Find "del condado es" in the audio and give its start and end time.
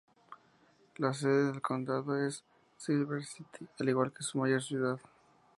1.51-2.43